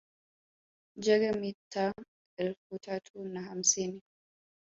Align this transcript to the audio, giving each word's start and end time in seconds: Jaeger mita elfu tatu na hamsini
Jaeger 1.03 1.37
mita 1.41 1.85
elfu 2.41 2.79
tatu 2.81 3.23
na 3.25 3.41
hamsini 3.43 4.01